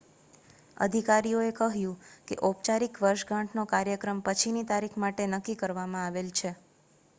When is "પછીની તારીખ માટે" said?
4.25-5.31